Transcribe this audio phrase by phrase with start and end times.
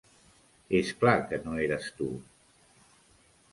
[0.79, 2.09] És clar que no eres tu.